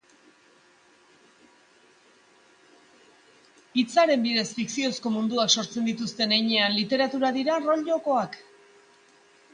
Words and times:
Hitzaren 3.81 4.25
bidez 4.25 4.47
fikziozko 4.55 5.13
munduak 5.19 5.53
sortzen 5.57 5.93
dituzten 5.93 6.35
heinean, 6.39 6.77
literatura 6.83 7.33
dira 7.37 7.63
rol 7.67 7.89
jokoak? 7.93 8.41